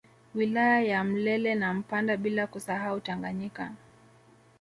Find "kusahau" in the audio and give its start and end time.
2.47-2.99